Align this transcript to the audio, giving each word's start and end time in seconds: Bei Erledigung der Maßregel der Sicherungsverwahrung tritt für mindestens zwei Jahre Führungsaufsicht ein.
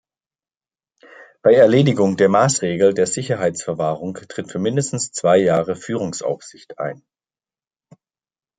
Bei 1.43 1.53
Erledigung 1.53 2.17
der 2.17 2.27
Maßregel 2.27 2.95
der 2.95 3.05
Sicherungsverwahrung 3.05 4.15
tritt 4.15 4.51
für 4.51 4.57
mindestens 4.57 5.11
zwei 5.11 5.37
Jahre 5.37 5.75
Führungsaufsicht 5.75 6.79
ein. 6.79 7.03